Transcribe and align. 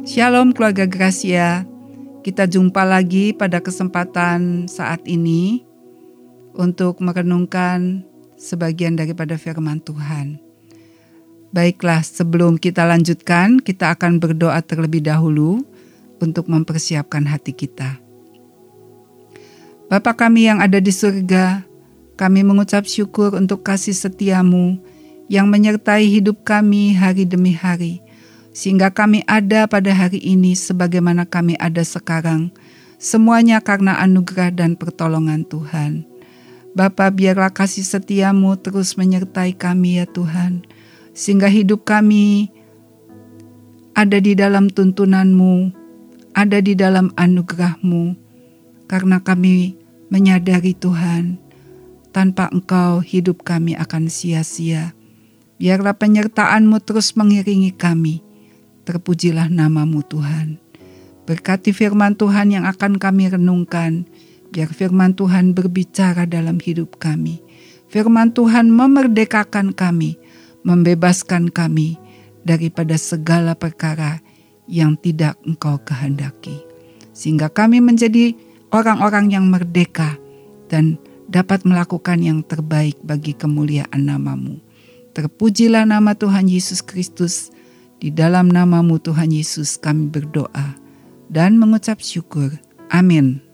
Shalom 0.00 0.56
keluarga 0.56 0.88
Gracia. 0.88 1.68
Kita 2.24 2.48
jumpa 2.48 2.88
lagi 2.88 3.36
pada 3.36 3.60
kesempatan 3.60 4.64
saat 4.64 5.04
ini 5.04 5.60
untuk 6.56 7.04
merenungkan 7.04 8.00
sebagian 8.40 8.96
daripada 8.96 9.36
firman 9.36 9.76
Tuhan. 9.84 10.40
Baiklah, 11.52 12.00
sebelum 12.00 12.56
kita 12.56 12.88
lanjutkan, 12.88 13.60
kita 13.60 13.92
akan 13.92 14.16
berdoa 14.16 14.64
terlebih 14.64 15.04
dahulu 15.04 15.60
untuk 16.16 16.48
mempersiapkan 16.48 17.28
hati 17.28 17.52
kita. 17.52 18.00
Bapa 19.92 20.16
kami 20.16 20.48
yang 20.48 20.64
ada 20.64 20.80
di 20.80 20.96
surga, 20.96 21.60
kami 22.16 22.40
mengucap 22.40 22.88
syukur 22.88 23.36
untuk 23.36 23.60
kasih 23.68 23.92
setiamu 23.92 24.80
yang 25.28 25.52
menyertai 25.52 26.08
hidup 26.08 26.40
kami 26.40 26.96
hari 26.96 27.28
demi 27.28 27.52
hari 27.52 28.00
sehingga 28.60 28.92
kami 28.92 29.24
ada 29.24 29.64
pada 29.64 29.88
hari 29.88 30.20
ini 30.20 30.52
sebagaimana 30.52 31.24
kami 31.24 31.56
ada 31.56 31.80
sekarang, 31.80 32.52
semuanya 33.00 33.56
karena 33.64 33.96
anugerah 34.04 34.52
dan 34.52 34.76
pertolongan 34.76 35.48
Tuhan. 35.48 36.04
Bapa 36.76 37.08
biarlah 37.08 37.48
kasih 37.56 37.88
setiamu 37.88 38.60
terus 38.60 39.00
menyertai 39.00 39.56
kami 39.56 39.96
ya 39.96 40.04
Tuhan, 40.04 40.68
sehingga 41.16 41.48
hidup 41.48 41.88
kami 41.88 42.52
ada 43.96 44.20
di 44.20 44.36
dalam 44.36 44.68
tuntunanmu, 44.68 45.72
ada 46.36 46.60
di 46.60 46.76
dalam 46.76 47.16
anugerahmu, 47.16 48.12
karena 48.92 49.24
kami 49.24 49.72
menyadari 50.12 50.76
Tuhan, 50.76 51.40
tanpa 52.12 52.52
engkau 52.52 53.00
hidup 53.00 53.40
kami 53.40 53.72
akan 53.72 54.12
sia-sia. 54.12 54.92
Biarlah 55.56 55.96
penyertaanmu 55.96 56.76
terus 56.84 57.16
mengiringi 57.16 57.72
kami, 57.72 58.28
Terpujilah 58.90 59.46
namamu 59.46 60.02
Tuhan. 60.02 60.58
Berkati 61.22 61.70
firman 61.70 62.18
Tuhan 62.18 62.50
yang 62.50 62.66
akan 62.66 62.98
kami 62.98 63.30
renungkan, 63.30 64.02
biar 64.50 64.66
firman 64.66 65.14
Tuhan 65.14 65.54
berbicara 65.54 66.26
dalam 66.26 66.58
hidup 66.58 66.98
kami. 66.98 67.38
Firman 67.86 68.34
Tuhan 68.34 68.66
memerdekakan 68.74 69.78
kami, 69.78 70.18
membebaskan 70.66 71.54
kami 71.54 72.02
daripada 72.42 72.98
segala 72.98 73.54
perkara 73.54 74.18
yang 74.66 74.98
tidak 74.98 75.38
engkau 75.46 75.78
kehendaki. 75.86 76.58
Sehingga 77.14 77.46
kami 77.46 77.78
menjadi 77.78 78.34
orang-orang 78.74 79.30
yang 79.30 79.46
merdeka 79.46 80.18
dan 80.66 80.98
dapat 81.30 81.62
melakukan 81.62 82.18
yang 82.18 82.42
terbaik 82.42 82.98
bagi 83.06 83.38
kemuliaan 83.38 84.02
namamu. 84.02 84.58
Terpujilah 85.14 85.86
nama 85.86 86.18
Tuhan 86.18 86.50
Yesus 86.50 86.82
Kristus 86.82 87.54
di 88.00 88.08
dalam 88.08 88.48
namamu 88.48 88.96
Tuhan 88.96 89.28
Yesus 89.28 89.76
kami 89.76 90.08
berdoa 90.08 90.74
dan 91.28 91.60
mengucap 91.60 92.00
syukur. 92.00 92.56
Amin. 92.88 93.44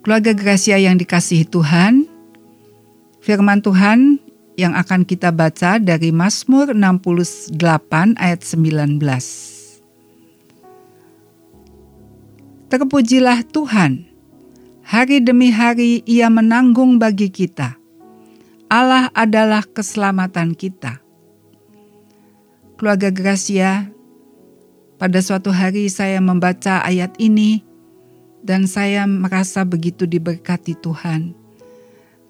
Keluarga 0.00 0.32
Gracia 0.32 0.80
yang 0.80 0.96
dikasihi 0.96 1.44
Tuhan, 1.44 2.08
firman 3.20 3.60
Tuhan 3.60 4.16
yang 4.56 4.72
akan 4.72 5.04
kita 5.04 5.28
baca 5.28 5.76
dari 5.76 6.08
Mazmur 6.08 6.72
68 6.72 7.52
ayat 8.16 8.40
19. 8.40 8.96
Terpujilah 12.72 13.44
Tuhan, 13.52 14.08
hari 14.88 15.20
demi 15.20 15.52
hari 15.52 16.00
ia 16.08 16.32
menanggung 16.32 16.96
bagi 16.96 17.28
kita. 17.28 17.76
Allah 18.72 19.12
adalah 19.12 19.66
keselamatan 19.68 20.56
kita 20.56 21.09
keluarga 22.80 23.12
Gracia, 23.12 23.92
pada 24.96 25.20
suatu 25.20 25.52
hari 25.52 25.92
saya 25.92 26.16
membaca 26.16 26.80
ayat 26.80 27.12
ini 27.20 27.60
dan 28.40 28.64
saya 28.64 29.04
merasa 29.04 29.68
begitu 29.68 30.08
diberkati 30.08 30.80
Tuhan. 30.80 31.36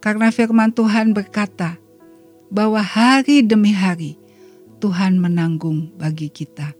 Karena 0.02 0.34
firman 0.34 0.74
Tuhan 0.74 1.14
berkata 1.14 1.78
bahwa 2.50 2.82
hari 2.82 3.46
demi 3.46 3.70
hari 3.70 4.18
Tuhan 4.82 5.22
menanggung 5.22 5.94
bagi 5.94 6.26
kita. 6.26 6.74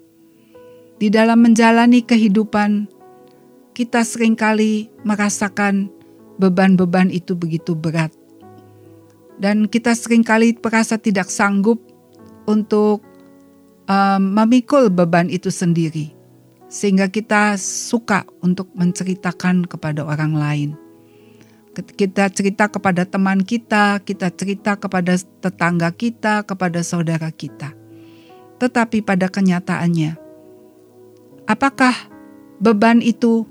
Di 0.98 1.06
dalam 1.06 1.38
menjalani 1.38 2.02
kehidupan, 2.02 2.90
kita 3.70 4.02
sering 4.02 4.34
kali 4.34 4.90
merasakan 5.06 5.94
beban-beban 6.42 7.06
itu 7.14 7.38
begitu 7.38 7.78
berat. 7.78 8.10
Dan 9.38 9.70
kita 9.70 9.94
sering 9.94 10.26
kali 10.26 10.58
merasa 10.58 10.98
tidak 10.98 11.30
sanggup 11.30 11.78
untuk 12.50 13.09
um, 13.90 14.22
memikul 14.38 14.86
beban 14.86 15.26
itu 15.26 15.50
sendiri, 15.50 16.14
sehingga 16.70 17.10
kita 17.10 17.58
suka 17.58 18.22
untuk 18.38 18.70
menceritakan 18.78 19.66
kepada 19.66 20.06
orang 20.06 20.38
lain. 20.38 20.70
Kita 21.74 22.26
cerita 22.34 22.66
kepada 22.66 23.06
teman 23.06 23.42
kita, 23.46 24.02
kita 24.02 24.30
cerita 24.34 24.74
kepada 24.74 25.14
tetangga 25.18 25.90
kita, 25.94 26.42
kepada 26.46 26.82
saudara 26.82 27.30
kita. 27.30 27.74
Tetapi 28.58 29.00
pada 29.06 29.30
kenyataannya, 29.30 30.18
apakah 31.46 31.94
beban 32.58 33.00
itu 33.00 33.46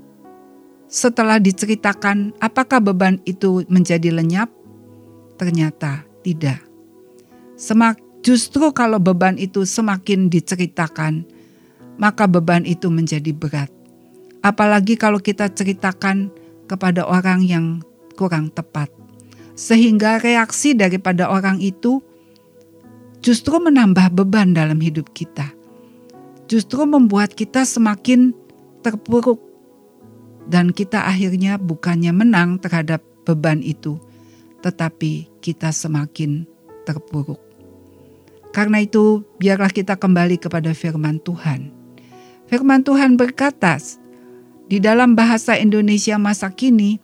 setelah 0.86 1.40
diceritakan, 1.40 2.36
apakah 2.44 2.78
beban 2.78 3.18
itu 3.24 3.64
menjadi 3.72 4.12
lenyap? 4.12 4.52
Ternyata 5.40 6.04
tidak. 6.20 6.60
Semak, 7.56 7.96
Justru 8.20 8.68
kalau 8.76 9.00
beban 9.00 9.40
itu 9.40 9.64
semakin 9.64 10.28
diceritakan, 10.28 11.24
maka 11.96 12.28
beban 12.28 12.68
itu 12.68 12.92
menjadi 12.92 13.32
berat. 13.32 13.72
Apalagi 14.44 14.96
kalau 14.96 15.20
kita 15.20 15.48
ceritakan 15.52 16.32
kepada 16.68 17.08
orang 17.08 17.40
yang 17.44 17.66
kurang 18.16 18.52
tepat. 18.52 18.92
Sehingga 19.56 20.20
reaksi 20.20 20.72
daripada 20.72 21.28
orang 21.28 21.60
itu 21.60 22.00
justru 23.24 23.60
menambah 23.60 24.16
beban 24.16 24.56
dalam 24.56 24.80
hidup 24.80 25.12
kita. 25.12 25.52
Justru 26.48 26.84
membuat 26.88 27.36
kita 27.36 27.64
semakin 27.64 28.32
terpuruk 28.80 29.40
dan 30.48 30.72
kita 30.72 31.04
akhirnya 31.04 31.60
bukannya 31.60 32.10
menang 32.12 32.56
terhadap 32.58 33.04
beban 33.28 33.60
itu, 33.60 34.00
tetapi 34.64 35.28
kita 35.44 35.70
semakin 35.70 36.48
terpuruk. 36.88 37.49
Karena 38.50 38.82
itu, 38.82 39.22
biarlah 39.38 39.70
kita 39.70 39.94
kembali 39.94 40.38
kepada 40.42 40.74
firman 40.74 41.22
Tuhan. 41.22 41.70
Firman 42.50 42.82
Tuhan 42.82 43.14
berkata 43.14 43.78
di 44.66 44.82
dalam 44.82 45.14
bahasa 45.14 45.54
Indonesia 45.54 46.18
masa 46.18 46.50
kini 46.50 46.98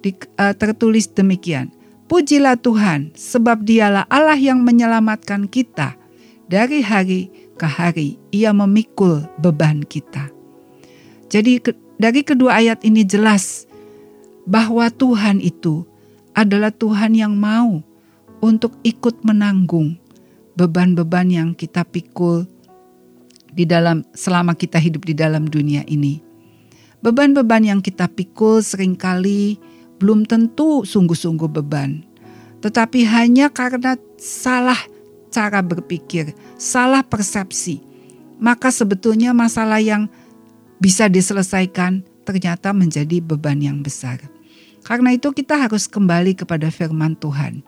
di, 0.00 0.16
uh, 0.40 0.56
tertulis 0.56 1.08
demikian. 1.12 1.68
Pujilah 2.08 2.60
Tuhan 2.60 3.12
sebab 3.16 3.64
dialah 3.64 4.04
Allah 4.12 4.36
yang 4.36 4.60
menyelamatkan 4.60 5.48
kita 5.48 5.96
dari 6.48 6.84
hari 6.84 7.32
ke 7.56 7.64
hari 7.64 8.20
ia 8.28 8.52
memikul 8.52 9.24
beban 9.40 9.80
kita. 9.84 10.28
Jadi 11.32 11.64
ke, 11.64 11.72
dari 11.96 12.20
kedua 12.20 12.60
ayat 12.60 12.84
ini 12.84 13.04
jelas 13.04 13.64
bahwa 14.44 14.92
Tuhan 14.92 15.40
itu 15.40 15.88
adalah 16.36 16.68
Tuhan 16.68 17.16
yang 17.16 17.32
mau 17.32 17.80
untuk 18.44 18.76
ikut 18.84 19.24
menanggung 19.24 19.96
beban-beban 20.54 21.30
yang 21.30 21.48
kita 21.54 21.82
pikul 21.82 22.46
di 23.54 23.66
dalam 23.66 24.02
selama 24.14 24.54
kita 24.58 24.78
hidup 24.78 25.06
di 25.06 25.14
dalam 25.14 25.46
dunia 25.46 25.86
ini. 25.86 26.22
Beban-beban 27.04 27.62
yang 27.62 27.80
kita 27.84 28.08
pikul 28.08 28.64
sering 28.64 28.96
kali 28.96 29.60
belum 30.00 30.24
tentu 30.26 30.82
sungguh-sungguh 30.88 31.50
beban, 31.52 32.02
tetapi 32.64 33.04
hanya 33.04 33.52
karena 33.52 33.94
salah 34.16 34.78
cara 35.28 35.60
berpikir, 35.60 36.32
salah 36.56 37.04
persepsi, 37.04 37.84
maka 38.40 38.72
sebetulnya 38.72 39.36
masalah 39.36 39.84
yang 39.84 40.08
bisa 40.80 41.12
diselesaikan 41.12 42.02
ternyata 42.24 42.72
menjadi 42.72 43.20
beban 43.20 43.60
yang 43.60 43.84
besar. 43.84 44.18
Karena 44.84 45.12
itu 45.12 45.32
kita 45.32 45.60
harus 45.60 45.88
kembali 45.88 46.36
kepada 46.36 46.68
firman 46.72 47.16
Tuhan. 47.20 47.64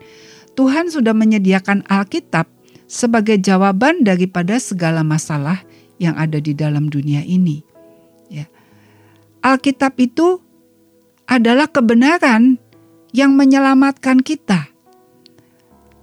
Tuhan 0.56 0.88
sudah 0.88 1.12
menyediakan 1.12 1.84
Alkitab 1.88 2.48
sebagai 2.86 3.38
jawaban 3.42 4.06
daripada 4.06 4.58
segala 4.62 5.02
masalah 5.02 5.62
yang 5.98 6.14
ada 6.14 6.38
di 6.38 6.54
dalam 6.54 6.86
dunia 6.86 7.22
ini. 7.26 7.62
Ya. 8.30 8.46
Alkitab 9.42 9.98
itu 9.98 10.42
adalah 11.26 11.66
kebenaran 11.70 12.58
yang 13.10 13.34
menyelamatkan 13.34 14.22
kita. 14.22 14.70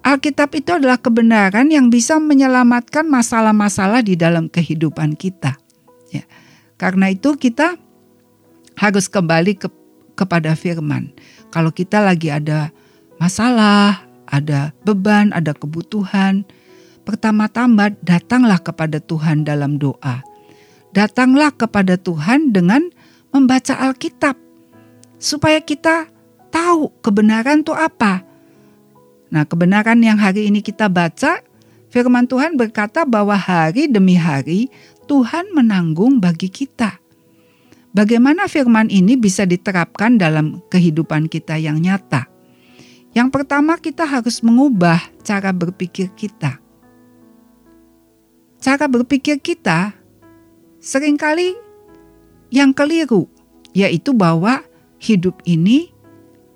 Alkitab 0.04 0.52
itu 0.60 0.76
adalah 0.76 1.00
kebenaran 1.00 1.72
yang 1.72 1.88
bisa 1.88 2.20
menyelamatkan 2.20 3.08
masalah-masalah 3.08 4.04
di 4.04 4.20
dalam 4.20 4.52
kehidupan 4.52 5.16
kita. 5.16 5.56
Ya. 6.12 6.28
Karena 6.76 7.08
itu 7.08 7.40
kita 7.40 7.80
harus 8.76 9.08
kembali 9.08 9.56
ke, 9.56 9.72
kepada 10.20 10.60
firman. 10.60 11.16
Kalau 11.56 11.72
kita 11.72 12.04
lagi 12.04 12.34
ada 12.34 12.76
masalah, 13.22 14.04
ada 14.28 14.76
beban, 14.84 15.32
ada 15.32 15.56
kebutuhan, 15.56 16.44
pertama-tama 17.04 17.92
datanglah 18.04 18.60
kepada 18.60 19.00
Tuhan 19.04 19.44
dalam 19.44 19.80
doa. 19.80 20.24
Datanglah 20.96 21.52
kepada 21.52 22.00
Tuhan 22.00 22.56
dengan 22.56 22.88
membaca 23.34 23.76
Alkitab 23.76 24.38
supaya 25.18 25.60
kita 25.64 26.08
tahu 26.54 26.94
kebenaran 27.02 27.66
itu 27.66 27.74
apa. 27.74 28.22
Nah, 29.34 29.44
kebenaran 29.50 29.98
yang 30.06 30.22
hari 30.22 30.54
ini 30.54 30.62
kita 30.62 30.86
baca, 30.86 31.42
firman 31.90 32.30
Tuhan 32.30 32.54
berkata 32.54 33.02
bahwa 33.04 33.34
hari 33.34 33.90
demi 33.90 34.14
hari 34.14 34.70
Tuhan 35.10 35.50
menanggung 35.58 36.22
bagi 36.22 36.48
kita. 36.54 37.02
Bagaimana 37.94 38.50
firman 38.50 38.90
ini 38.90 39.18
bisa 39.18 39.46
diterapkan 39.46 40.18
dalam 40.18 40.62
kehidupan 40.70 41.30
kita 41.30 41.58
yang 41.58 41.82
nyata? 41.82 42.30
Yang 43.14 43.30
pertama, 43.30 43.78
kita 43.78 44.10
harus 44.10 44.42
mengubah 44.42 44.98
cara 45.22 45.54
berpikir 45.54 46.10
kita. 46.18 46.63
Cara 48.64 48.88
berpikir 48.88 49.44
kita 49.44 49.92
sering 50.80 51.20
kali 51.20 51.52
yang 52.48 52.72
keliru, 52.72 53.28
yaitu 53.76 54.16
bahwa 54.16 54.64
hidup 55.04 55.44
ini 55.44 55.92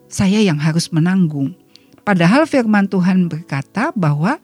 saya 0.07 0.39
yang 0.39 0.55
harus 0.55 0.87
menanggung. 0.95 1.51
Padahal 2.07 2.47
firman 2.47 2.87
Tuhan 2.87 3.27
berkata 3.27 3.91
bahwa 3.91 4.39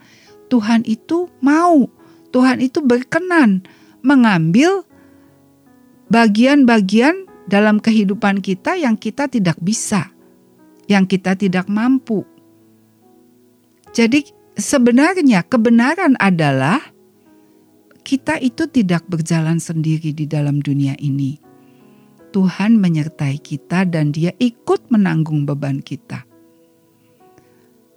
Tuhan 0.51 0.83
itu 0.83 1.31
mau, 1.39 1.87
Tuhan 2.35 2.59
itu 2.59 2.83
berkenan 2.83 3.63
mengambil 4.03 4.83
bagian-bagian 6.11 7.31
dalam 7.47 7.79
kehidupan 7.79 8.43
kita 8.43 8.75
yang 8.75 8.99
kita 8.99 9.31
tidak 9.31 9.55
bisa 9.63 10.11
yang 10.87 11.07
kita 11.07 11.33
tidak 11.33 11.67
mampu. 11.71 12.27
Jadi 13.93 14.25
sebenarnya 14.57 15.45
kebenaran 15.45 16.17
adalah 16.19 16.92
kita 18.03 18.37
itu 18.43 18.67
tidak 18.67 19.07
berjalan 19.07 19.57
sendiri 19.57 20.11
di 20.11 20.27
dalam 20.27 20.59
dunia 20.59 20.93
ini. 20.99 21.39
Tuhan 22.35 22.77
menyertai 22.77 23.39
kita 23.39 23.87
dan 23.87 24.11
dia 24.11 24.35
ikut 24.37 24.91
menanggung 24.91 25.47
beban 25.47 25.79
kita. 25.79 26.27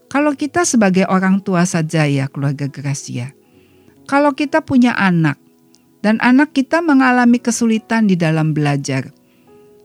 Kalau 0.06 0.32
kita 0.38 0.62
sebagai 0.62 1.04
orang 1.10 1.42
tua 1.42 1.66
saja 1.66 2.06
ya 2.06 2.30
keluarga 2.30 2.70
Gracia. 2.70 3.34
Kalau 4.06 4.32
kita 4.38 4.62
punya 4.62 4.94
anak 4.94 5.42
dan 6.06 6.22
anak 6.22 6.54
kita 6.54 6.78
mengalami 6.78 7.42
kesulitan 7.42 8.06
di 8.06 8.14
dalam 8.14 8.54
belajar. 8.54 9.10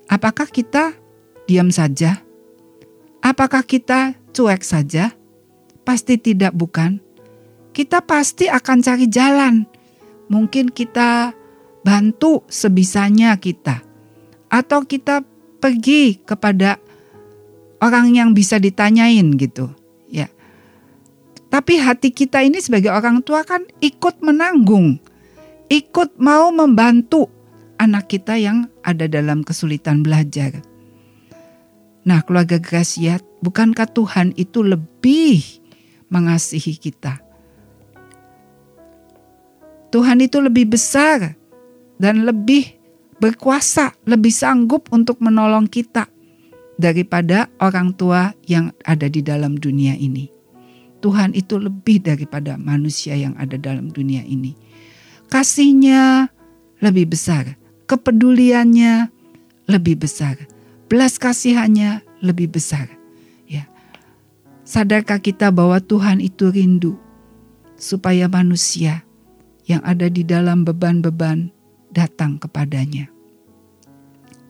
Apakah 0.05 0.45
kita 0.45 0.93
diam 1.49 1.73
saja? 1.73 2.21
Apakah 3.25 3.65
kita 3.65 4.13
cuek 4.35 4.61
saja? 4.61 5.15
Pasti 5.81 6.21
tidak, 6.21 6.53
bukan? 6.53 7.01
Kita 7.71 8.03
pasti 8.03 8.51
akan 8.51 8.77
cari 8.83 9.07
jalan. 9.09 9.70
Mungkin 10.31 10.71
kita 10.71 11.35
bantu 11.83 12.47
sebisanya 12.47 13.35
kita, 13.35 13.83
atau 14.47 14.87
kita 14.87 15.27
pergi 15.59 16.23
kepada 16.23 16.79
orang 17.83 18.15
yang 18.15 18.29
bisa 18.31 18.55
ditanyain 18.55 19.35
gitu, 19.35 19.67
ya. 20.07 20.31
Tapi 21.51 21.83
hati 21.83 22.15
kita 22.15 22.47
ini 22.47 22.63
sebagai 22.63 22.95
orang 22.95 23.19
tua 23.27 23.43
kan 23.43 23.67
ikut 23.83 24.23
menanggung, 24.23 25.03
ikut 25.67 26.15
mau 26.15 26.47
membantu 26.55 27.27
anak 27.75 28.07
kita 28.15 28.39
yang 28.39 28.71
ada 28.87 29.11
dalam 29.11 29.43
kesulitan 29.43 29.99
belajar. 29.99 30.63
Nah, 32.07 32.23
keluarga 32.23 32.55
Gracia, 32.55 33.19
bukankah 33.43 33.89
Tuhan 33.91 34.31
itu 34.39 34.63
lebih 34.63 35.43
mengasihi 36.07 36.79
kita? 36.79 37.30
Tuhan 39.91 40.23
itu 40.23 40.39
lebih 40.39 40.71
besar 40.71 41.35
dan 41.99 42.23
lebih 42.23 42.79
berkuasa, 43.19 43.93
lebih 44.07 44.31
sanggup 44.31 44.87
untuk 44.89 45.19
menolong 45.19 45.67
kita 45.67 46.07
daripada 46.79 47.51
orang 47.61 47.93
tua 47.93 48.33
yang 48.47 48.71
ada 48.87 49.05
di 49.11 49.21
dalam 49.21 49.59
dunia 49.59 49.93
ini. 49.93 50.31
Tuhan 51.03 51.35
itu 51.35 51.59
lebih 51.59 52.01
daripada 52.01 52.55
manusia 52.57 53.13
yang 53.13 53.35
ada 53.37 53.59
dalam 53.59 53.91
dunia 53.91 54.23
ini. 54.23 54.55
Kasihnya 55.27 56.29
lebih 56.79 57.13
besar, 57.13 57.57
kepeduliannya 57.85 59.09
lebih 59.69 60.01
besar 60.01 60.39
belas 60.91 61.15
kasihannya 61.15 62.03
lebih 62.19 62.51
besar. 62.51 62.91
Ya. 63.47 63.71
Sadarkah 64.67 65.23
kita 65.23 65.47
bahwa 65.47 65.79
Tuhan 65.79 66.19
itu 66.19 66.51
rindu 66.51 66.99
supaya 67.79 68.27
manusia 68.27 69.07
yang 69.65 69.81
ada 69.85 70.07
di 70.09 70.25
dalam 70.25 70.65
beban-beban 70.65 71.51
datang 71.93 72.37
kepadanya. 72.41 73.09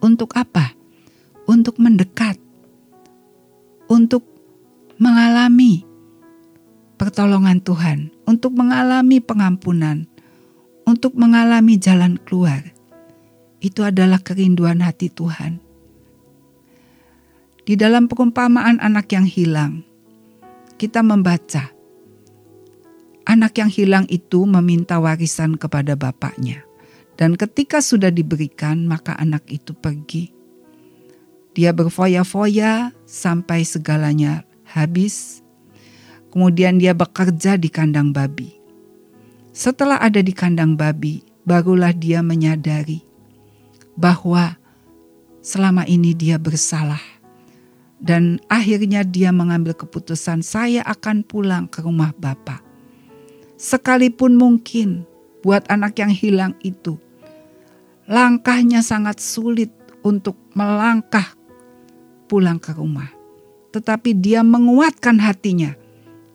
Untuk 0.01 0.33
apa? 0.35 0.73
Untuk 1.45 1.77
mendekat. 1.77 2.39
Untuk 3.91 4.23
mengalami 5.01 5.83
pertolongan 6.95 7.59
Tuhan, 7.59 8.13
untuk 8.23 8.55
mengalami 8.55 9.19
pengampunan, 9.19 10.07
untuk 10.87 11.11
mengalami 11.19 11.75
jalan 11.75 12.15
keluar. 12.23 12.71
Itu 13.59 13.83
adalah 13.83 14.23
kerinduan 14.23 14.79
hati 14.79 15.11
Tuhan 15.11 15.71
di 17.61 17.77
dalam 17.77 18.09
perumpamaan 18.09 18.81
anak 18.81 19.13
yang 19.13 19.23
hilang, 19.23 19.85
kita 20.81 21.05
membaca 21.05 21.69
anak 23.25 23.57
yang 23.61 23.71
hilang 23.71 24.05
itu 24.09 24.43
meminta 24.45 24.97
warisan 24.97 25.57
kepada 25.57 25.93
bapaknya, 25.93 26.65
dan 27.19 27.37
ketika 27.37 27.83
sudah 27.83 28.09
diberikan, 28.09 28.87
maka 28.89 29.13
anak 29.19 29.45
itu 29.51 29.77
pergi. 29.77 30.33
Dia 31.51 31.75
berfoya-foya 31.75 32.95
sampai 33.03 33.67
segalanya 33.67 34.47
habis. 34.63 35.43
Kemudian 36.31 36.79
dia 36.79 36.95
bekerja 36.95 37.59
di 37.59 37.67
kandang 37.67 38.15
babi. 38.15 38.55
Setelah 39.51 39.99
ada 39.99 40.23
di 40.23 40.31
kandang 40.31 40.79
babi, 40.79 41.19
barulah 41.43 41.91
dia 41.91 42.23
menyadari 42.23 43.03
bahwa 43.99 44.55
selama 45.43 45.83
ini 45.83 46.15
dia 46.15 46.39
bersalah 46.39 47.03
dan 47.99 48.39
akhirnya 48.47 49.03
dia 49.03 49.35
mengambil 49.35 49.75
keputusan 49.75 50.39
saya 50.39 50.81
akan 50.87 51.27
pulang 51.27 51.67
ke 51.67 51.83
rumah 51.83 52.15
Bapak. 52.15 52.70
Sekalipun 53.61 54.41
mungkin 54.41 55.05
buat 55.45 55.69
anak 55.69 56.01
yang 56.01 56.09
hilang 56.09 56.57
itu, 56.65 56.97
langkahnya 58.09 58.81
sangat 58.81 59.21
sulit 59.21 59.69
untuk 60.01 60.33
melangkah 60.57 61.37
pulang 62.25 62.57
ke 62.57 62.73
rumah. 62.73 63.13
Tetapi 63.69 64.17
dia 64.17 64.41
menguatkan 64.41 65.21
hatinya 65.21 65.77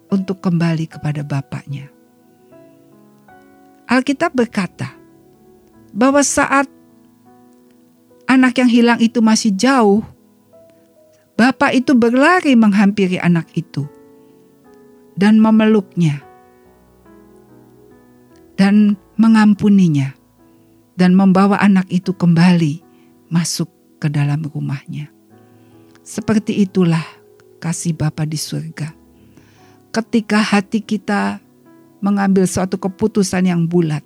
untuk 0.06 0.38
kembali 0.38 0.86
kepada 0.86 1.26
bapaknya. 1.26 1.90
Alkitab 3.90 4.30
berkata 4.30 4.94
bahwa 5.90 6.22
saat 6.22 6.70
anak 8.30 8.54
yang 8.62 8.70
hilang 8.70 8.98
itu 9.02 9.18
masih 9.18 9.50
jauh, 9.50 10.06
Bapak 11.36 11.76
itu 11.76 11.92
berlari 11.92 12.56
menghampiri 12.56 13.20
anak 13.20 13.50
itu 13.52 13.84
dan 15.20 15.36
memeluknya 15.36 16.25
dan 18.56 18.96
mengampuninya 19.20 20.16
dan 20.96 21.12
membawa 21.12 21.60
anak 21.60 21.86
itu 21.92 22.16
kembali 22.16 22.80
masuk 23.28 23.68
ke 24.00 24.08
dalam 24.08 24.44
rumahnya. 24.48 25.12
Seperti 26.00 26.64
itulah 26.64 27.04
kasih 27.60 27.92
Bapa 27.96 28.24
di 28.24 28.40
surga. 28.40 28.92
Ketika 29.92 30.40
hati 30.40 30.84
kita 30.84 31.40
mengambil 32.04 32.44
suatu 32.44 32.76
keputusan 32.76 33.48
yang 33.48 33.64
bulat, 33.64 34.04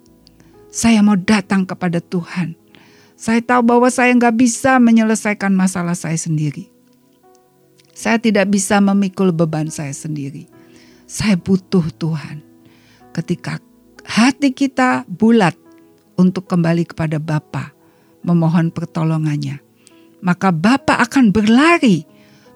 saya 0.71 1.03
mau 1.03 1.19
datang 1.19 1.67
kepada 1.67 1.99
Tuhan. 1.99 2.55
Saya 3.19 3.43
tahu 3.45 3.61
bahwa 3.67 3.91
saya 3.93 4.15
nggak 4.17 4.37
bisa 4.39 4.81
menyelesaikan 4.81 5.53
masalah 5.53 5.93
saya 5.93 6.17
sendiri. 6.17 6.73
Saya 7.93 8.17
tidak 8.17 8.49
bisa 8.49 8.81
memikul 8.81 9.29
beban 9.29 9.69
saya 9.69 9.93
sendiri. 9.93 10.49
Saya 11.05 11.37
butuh 11.37 11.85
Tuhan. 12.01 12.41
Ketika 13.13 13.61
hati 14.05 14.53
kita 14.55 15.09
bulat 15.09 15.57
untuk 16.21 16.47
kembali 16.47 16.85
kepada 16.89 17.17
Bapa, 17.17 17.73
memohon 18.21 18.69
pertolongannya, 18.73 19.61
maka 20.21 20.53
Bapa 20.53 21.01
akan 21.01 21.33
berlari 21.33 22.05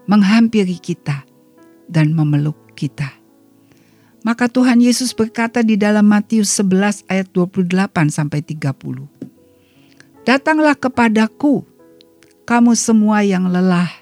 menghampiri 0.04 0.76
kita 0.76 1.24
dan 1.88 2.12
memeluk 2.12 2.56
kita. 2.76 3.08
Maka 4.24 4.48
Tuhan 4.48 4.80
Yesus 4.80 5.12
berkata 5.12 5.60
di 5.60 5.76
dalam 5.76 6.08
Matius 6.08 6.48
11 6.56 7.04
ayat 7.12 7.28
28 7.36 8.08
sampai 8.08 8.40
30. 8.40 8.64
Datanglah 10.24 10.72
kepadaku 10.72 11.60
kamu 12.48 12.72
semua 12.72 13.20
yang 13.20 13.52
lelah 13.52 13.92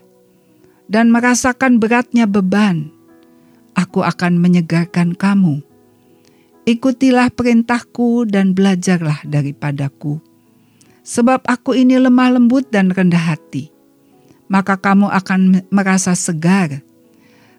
dan 0.87 1.11
merasakan 1.11 1.83
beratnya 1.83 2.31
beban, 2.31 2.95
aku 3.75 4.07
akan 4.07 4.39
menyegarkan 4.39 5.19
kamu. 5.19 5.65
Ikutilah 6.63 7.35
perintahku 7.35 8.23
dan 8.31 8.55
belajarlah 8.55 9.27
daripadaku. 9.27 10.23
Sebab 11.03 11.43
aku 11.43 11.75
ini 11.75 11.99
lemah 11.99 12.39
lembut 12.39 12.71
dan 12.71 12.95
rendah 12.95 13.35
hati. 13.35 13.75
Maka 14.47 14.79
kamu 14.79 15.11
akan 15.11 15.67
merasa 15.75 16.15
segar. 16.15 16.87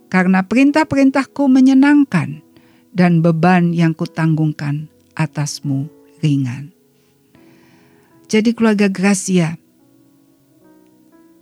Karena 0.07 0.47
perintah-perintahku 0.47 1.51
menyenangkan 1.51 2.39
dan 2.95 3.19
beban 3.19 3.75
yang 3.75 3.91
kutanggungkan 3.91 4.87
atasmu 5.19 5.91
ringan. 6.23 6.71
Jadi 8.31 8.55
keluarga 8.55 8.87
Gracia, 8.87 9.59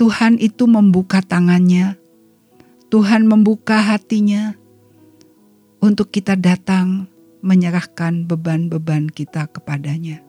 Tuhan 0.01 0.41
itu 0.41 0.65
membuka 0.65 1.21
tangannya, 1.21 1.99
Tuhan 2.89 3.29
membuka 3.29 3.85
hatinya 3.85 4.57
untuk 5.77 6.09
kita 6.09 6.33
datang 6.39 7.10
menyerahkan 7.41 8.29
beban-beban 8.29 9.09
kita 9.09 9.49
kepadanya. 9.49 10.21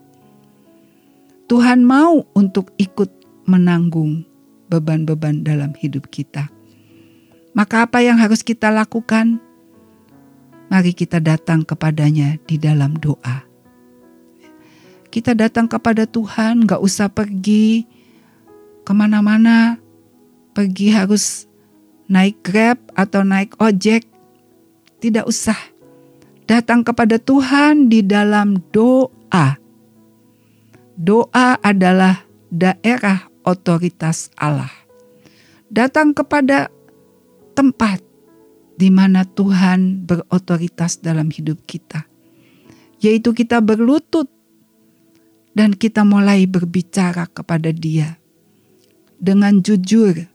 Tuhan 1.47 1.85
mau 1.85 2.25
untuk 2.33 2.73
ikut 2.81 3.13
menanggung 3.45 4.25
beban-beban 4.73 5.45
dalam 5.45 5.77
hidup 5.77 6.09
kita. 6.09 6.49
Maka 7.53 7.85
apa 7.85 8.01
yang 8.01 8.17
harus 8.17 8.41
kita 8.41 8.73
lakukan? 8.73 9.37
Mari 10.73 10.97
kita 10.97 11.21
datang 11.21 11.69
kepadanya 11.69 12.41
di 12.49 12.57
dalam 12.57 12.97
doa. 12.97 13.45
Kita 15.13 15.37
datang 15.37 15.69
kepada 15.69 16.09
Tuhan, 16.09 16.65
gak 16.65 16.81
usah 16.81 17.13
pergi 17.13 17.85
ke 18.89 18.93
mana-mana, 18.97 19.77
pergi 20.57 20.89
harus 20.89 21.45
naik 22.09 22.41
grab 22.41 22.81
atau 22.97 23.21
naik 23.21 23.53
ojek, 23.61 24.09
tidak 25.05 25.29
usah 25.29 25.57
datang 26.47 26.83
kepada 26.83 27.19
Tuhan 27.19 27.87
di 27.91 28.03
dalam 28.03 28.59
doa. 28.75 29.59
Doa 30.93 31.59
adalah 31.63 32.23
daerah 32.53 33.27
otoritas 33.43 34.29
Allah. 34.37 34.71
Datang 35.73 36.13
kepada 36.13 36.69
tempat 37.57 38.05
di 38.77 38.93
mana 38.93 39.25
Tuhan 39.25 40.05
berotoritas 40.05 41.01
dalam 41.01 41.33
hidup 41.33 41.65
kita, 41.65 42.05
yaitu 43.01 43.33
kita 43.33 43.65
berlutut 43.65 44.29
dan 45.57 45.73
kita 45.73 46.05
mulai 46.05 46.45
berbicara 46.45 47.25
kepada 47.29 47.73
Dia 47.73 48.21
dengan 49.17 49.65
jujur. 49.65 50.29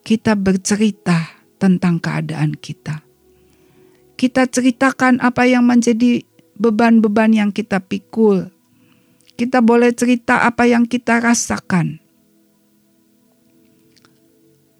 Kita 0.00 0.32
bercerita 0.34 1.38
tentang 1.60 2.00
keadaan 2.00 2.56
kita 2.56 3.09
kita 4.20 4.44
ceritakan 4.44 5.16
apa 5.24 5.48
yang 5.48 5.64
menjadi 5.64 6.20
beban-beban 6.60 7.32
yang 7.32 7.48
kita 7.48 7.80
pikul. 7.80 8.52
Kita 9.32 9.64
boleh 9.64 9.96
cerita 9.96 10.44
apa 10.44 10.68
yang 10.68 10.84
kita 10.84 11.24
rasakan. 11.24 11.96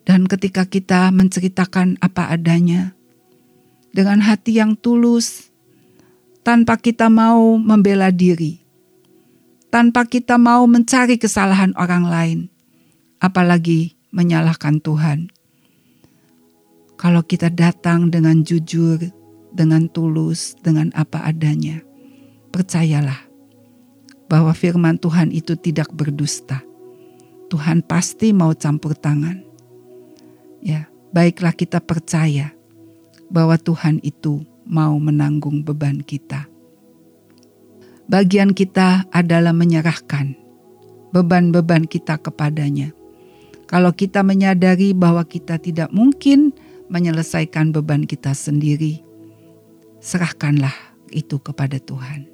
Dan 0.04 0.28
ketika 0.28 0.68
kita 0.68 1.08
menceritakan 1.08 1.96
apa 2.04 2.28
adanya, 2.28 2.92
dengan 3.96 4.20
hati 4.20 4.60
yang 4.60 4.76
tulus, 4.76 5.48
tanpa 6.44 6.76
kita 6.76 7.08
mau 7.08 7.56
membela 7.56 8.12
diri, 8.12 8.60
tanpa 9.72 10.04
kita 10.04 10.36
mau 10.36 10.68
mencari 10.68 11.16
kesalahan 11.16 11.72
orang 11.80 12.04
lain, 12.04 12.38
apalagi 13.24 13.96
menyalahkan 14.12 14.84
Tuhan. 14.84 15.32
Kalau 17.00 17.24
kita 17.24 17.48
datang 17.48 18.12
dengan 18.12 18.44
jujur, 18.44 19.19
dengan 19.50 19.90
tulus, 19.90 20.54
dengan 20.62 20.94
apa 20.94 21.26
adanya. 21.26 21.82
Percayalah 22.50 23.30
bahwa 24.30 24.54
firman 24.54 24.98
Tuhan 24.98 25.34
itu 25.34 25.58
tidak 25.58 25.90
berdusta. 25.90 26.62
Tuhan 27.50 27.82
pasti 27.82 28.30
mau 28.30 28.54
campur 28.54 28.94
tangan. 28.94 29.42
Ya, 30.62 30.86
baiklah 31.10 31.50
kita 31.50 31.82
percaya 31.82 32.54
bahwa 33.26 33.58
Tuhan 33.58 33.98
itu 34.06 34.46
mau 34.62 34.94
menanggung 35.02 35.66
beban 35.66 35.98
kita. 36.06 36.46
Bagian 38.10 38.54
kita 38.54 39.06
adalah 39.10 39.54
menyerahkan 39.54 40.34
beban-beban 41.10 41.86
kita 41.86 42.18
kepadanya. 42.18 42.94
Kalau 43.70 43.94
kita 43.94 44.26
menyadari 44.26 44.90
bahwa 44.90 45.22
kita 45.22 45.58
tidak 45.58 45.94
mungkin 45.94 46.50
menyelesaikan 46.90 47.70
beban 47.70 48.02
kita 48.02 48.34
sendiri, 48.34 49.02
serahkanlah 50.00 50.74
itu 51.12 51.38
kepada 51.38 51.76
Tuhan. 51.78 52.26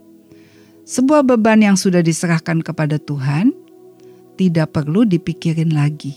Sebuah 0.87 1.27
beban 1.27 1.59
yang 1.61 1.75
sudah 1.75 2.01
diserahkan 2.01 2.63
kepada 2.63 2.97
Tuhan 3.03 3.51
tidak 4.39 4.71
perlu 4.71 5.03
dipikirin 5.03 5.75
lagi. 5.75 6.15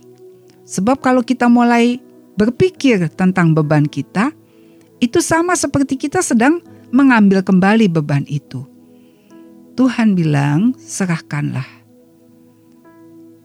Sebab 0.69 1.01
kalau 1.01 1.25
kita 1.25 1.49
mulai 1.49 1.97
berpikir 2.37 3.09
tentang 3.17 3.57
beban 3.57 3.89
kita, 3.89 4.29
itu 5.01 5.19
sama 5.25 5.57
seperti 5.57 5.97
kita 5.97 6.21
sedang 6.21 6.61
mengambil 6.93 7.41
kembali 7.41 7.89
beban 7.89 8.29
itu. 8.29 8.67
Tuhan 9.73 10.13
bilang, 10.13 10.77
serahkanlah. 10.77 11.65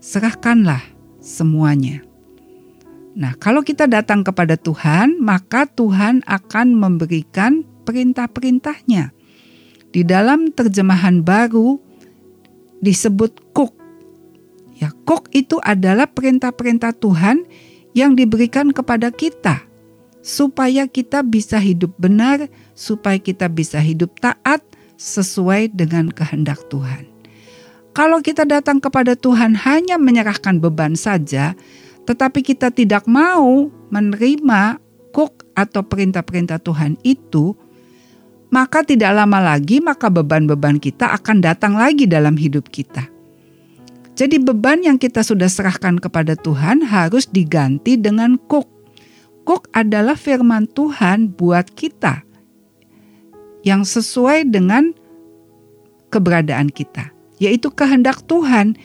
Serahkanlah 0.03 0.83
semuanya. 1.23 2.05
Nah, 3.15 3.39
kalau 3.39 3.63
kita 3.63 3.87
datang 3.87 4.27
kepada 4.27 4.59
Tuhan, 4.59 5.23
maka 5.23 5.71
Tuhan 5.71 6.27
akan 6.27 6.75
memberikan 6.75 7.63
perintah-perintahnya. 7.85 9.12
Di 9.95 10.03
dalam 10.03 10.50
terjemahan 10.50 11.23
baru 11.23 11.79
disebut 12.83 13.55
kuk. 13.55 13.73
Ya, 14.75 14.91
kuk 15.07 15.31
itu 15.31 15.62
adalah 15.62 16.11
perintah-perintah 16.11 16.97
Tuhan 16.99 17.47
yang 17.95 18.19
diberikan 18.19 18.75
kepada 18.75 19.14
kita 19.14 19.62
supaya 20.25 20.88
kita 20.88 21.21
bisa 21.21 21.61
hidup 21.61 21.93
benar, 22.00 22.49
supaya 22.73 23.21
kita 23.21 23.47
bisa 23.53 23.79
hidup 23.79 24.17
taat 24.19 24.64
sesuai 24.97 25.76
dengan 25.76 26.09
kehendak 26.09 26.64
Tuhan. 26.73 27.05
Kalau 27.95 28.19
kita 28.25 28.43
datang 28.43 28.83
kepada 28.83 29.14
Tuhan 29.14 29.55
hanya 29.55 30.00
menyerahkan 30.00 30.59
beban 30.59 30.99
saja, 30.99 31.55
tetapi 32.09 32.43
kita 32.43 32.75
tidak 32.75 33.07
mau 33.07 33.71
menerima 33.95 34.83
kuk 35.14 35.47
atau 35.55 35.87
perintah-perintah 35.87 36.59
Tuhan 36.59 36.99
itu, 37.07 37.55
maka 38.55 38.87
tidak 38.87 39.11
lama 39.19 39.43
lagi 39.43 39.83
maka 39.83 40.07
beban-beban 40.07 40.79
kita 40.79 41.11
akan 41.19 41.43
datang 41.43 41.75
lagi 41.75 42.07
dalam 42.07 42.39
hidup 42.39 42.71
kita. 42.71 43.11
Jadi 44.15 44.39
beban 44.39 44.79
yang 44.87 44.95
kita 44.95 45.27
sudah 45.27 45.51
serahkan 45.51 45.99
kepada 45.99 46.39
Tuhan 46.39 46.87
harus 46.87 47.27
diganti 47.27 47.99
dengan 47.99 48.39
kuk. 48.39 48.71
Kuk 49.43 49.67
adalah 49.75 50.15
firman 50.15 50.71
Tuhan 50.71 51.35
buat 51.35 51.67
kita 51.75 52.23
yang 53.67 53.83
sesuai 53.83 54.47
dengan 54.55 54.95
keberadaan 56.15 56.71
kita, 56.71 57.11
yaitu 57.43 57.75
kehendak 57.75 58.23
Tuhan 58.31 58.79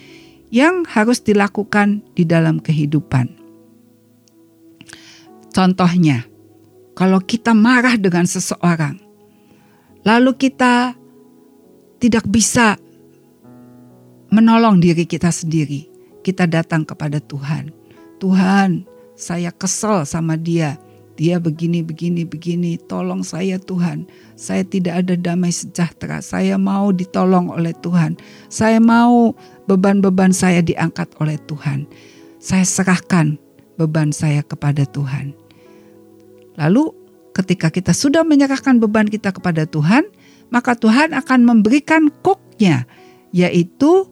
yang 0.49 0.81
harus 0.89 1.21
dilakukan 1.21 2.01
di 2.17 2.25
dalam 2.25 2.57
kehidupan. 2.57 3.37
Contohnya, 5.53 6.25
kalau 6.97 7.21
kita 7.21 7.53
marah 7.53 8.01
dengan 8.01 8.25
seseorang, 8.25 9.08
lalu 10.03 10.31
kita 10.35 10.95
tidak 11.99 12.25
bisa 12.31 12.79
menolong 14.31 14.79
diri 14.79 15.03
kita 15.03 15.29
sendiri. 15.33 15.89
Kita 16.23 16.45
datang 16.45 16.85
kepada 16.85 17.17
Tuhan. 17.19 17.73
Tuhan, 18.21 18.85
saya 19.15 19.51
kesel 19.51 20.05
sama 20.05 20.37
dia. 20.39 20.77
Dia 21.19 21.35
begini, 21.35 21.83
begini, 21.83 22.23
begini. 22.23 22.79
Tolong 22.87 23.27
saya 23.27 23.59
Tuhan. 23.59 24.07
Saya 24.39 24.63
tidak 24.63 25.03
ada 25.03 25.15
damai 25.19 25.51
sejahtera. 25.51 26.23
Saya 26.23 26.55
mau 26.55 26.95
ditolong 26.95 27.51
oleh 27.51 27.75
Tuhan. 27.83 28.15
Saya 28.47 28.79
mau 28.79 29.35
beban-beban 29.67 30.31
saya 30.31 30.63
diangkat 30.63 31.11
oleh 31.19 31.35
Tuhan. 31.43 31.83
Saya 32.39 32.63
serahkan 32.63 33.35
beban 33.75 34.15
saya 34.15 34.39
kepada 34.47 34.87
Tuhan. 34.87 35.35
Lalu 36.55 36.91
ketika 37.39 37.71
kita 37.71 37.95
sudah 37.95 38.27
menyerahkan 38.27 38.75
beban 38.83 39.07
kita 39.07 39.31
kepada 39.31 39.63
Tuhan, 39.63 40.03
maka 40.51 40.75
Tuhan 40.75 41.15
akan 41.15 41.39
memberikan 41.47 42.11
koknya, 42.19 42.83
yaitu 43.31 44.09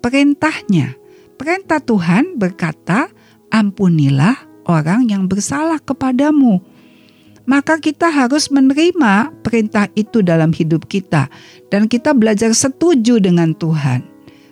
perintahnya. 0.00 0.96
Perintah 1.36 1.80
Tuhan 1.80 2.40
berkata, 2.40 3.12
ampunilah 3.52 4.36
orang 4.64 5.10
yang 5.10 5.26
bersalah 5.28 5.82
kepadamu. 5.82 6.62
Maka 7.48 7.82
kita 7.82 8.12
harus 8.12 8.46
menerima 8.52 9.34
perintah 9.42 9.90
itu 9.98 10.22
dalam 10.22 10.54
hidup 10.54 10.86
kita 10.86 11.26
dan 11.72 11.90
kita 11.90 12.14
belajar 12.14 12.54
setuju 12.54 13.18
dengan 13.18 13.56
Tuhan. 13.56 14.06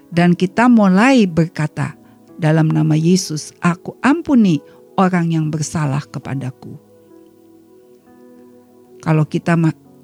Dan 0.08 0.32
kita 0.32 0.66
mulai 0.72 1.28
berkata, 1.28 1.94
dalam 2.40 2.72
nama 2.72 2.96
Yesus, 2.96 3.52
aku 3.60 3.94
ampuni 4.00 4.58
orang 4.96 5.30
yang 5.30 5.46
bersalah 5.52 6.02
kepadaku. 6.08 6.87
Kalau 9.02 9.24
kita 9.24 9.54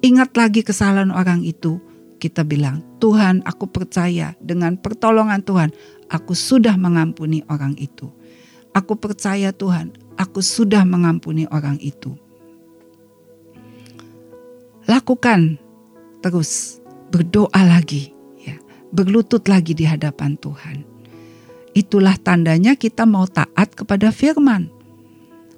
ingat 0.01 0.31
lagi 0.35 0.63
kesalahan 0.63 1.11
orang 1.11 1.43
itu, 1.43 1.79
kita 2.19 2.47
bilang, 2.47 2.81
Tuhan 3.03 3.43
aku 3.43 3.67
percaya 3.69 4.33
dengan 4.39 4.79
pertolongan 4.79 5.43
Tuhan, 5.43 5.69
aku 6.07 6.33
sudah 6.33 6.79
mengampuni 6.79 7.43
orang 7.51 7.75
itu. 7.75 8.09
Aku 8.75 8.99
percaya 8.99 9.55
Tuhan, 9.55 9.95
aku 10.19 10.43
sudah 10.43 10.83
mengampuni 10.83 11.47
orang 11.47 11.79
itu. 11.79 12.15
Lakukan 14.85 15.57
terus, 16.19 16.83
berdoa 17.09 17.61
lagi, 17.63 18.11
ya, 18.41 18.59
berlutut 18.91 19.47
lagi 19.47 19.71
di 19.71 19.87
hadapan 19.87 20.35
Tuhan. 20.37 20.83
Itulah 21.75 22.15
tandanya 22.19 22.75
kita 22.79 23.03
mau 23.03 23.27
taat 23.27 23.75
kepada 23.75 24.11
firman. 24.11 24.74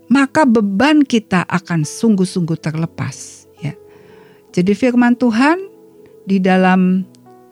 Maka 0.07 0.47
beban 0.47 1.03
kita 1.03 1.43
akan 1.43 1.83
sungguh-sungguh 1.83 2.55
terlepas. 2.59 3.47
Ya. 3.59 3.75
Jadi 4.55 4.71
firman 4.71 5.19
Tuhan 5.19 5.59
di 6.23 6.39
dalam 6.39 7.03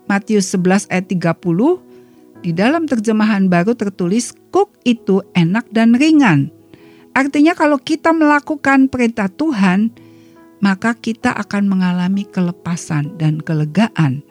Matius 0.07 0.53
11 0.55 0.88
ayat 0.88 1.12
30 1.12 1.85
di 2.45 2.53
dalam 2.53 2.85
terjemahan 2.85 3.50
baru 3.50 3.74
tertulis 3.74 4.38
cook 4.53 4.71
itu 4.85 5.25
enak 5.33 5.65
dan 5.74 5.97
ringan. 5.97 6.53
Artinya 7.15 7.55
kalau 7.55 7.79
kita 7.79 8.12
melakukan 8.12 8.91
perintah 8.91 9.31
Tuhan, 9.31 9.89
maka 10.59 10.93
kita 10.93 11.33
akan 11.33 11.65
mengalami 11.65 12.27
kelepasan 12.27 13.15
dan 13.15 13.39
kelegaan 13.39 14.21